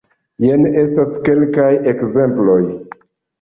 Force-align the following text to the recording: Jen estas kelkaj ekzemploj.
Jen 0.43 0.69
estas 0.83 1.11
kelkaj 1.27 1.67
ekzemploj. 1.93 2.57